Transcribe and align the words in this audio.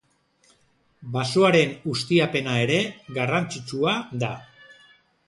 Basoaren 1.17 1.75
ustiapena 1.91 2.55
ere 2.63 2.79
garrantzitsua 3.19 3.95
da. 4.25 4.31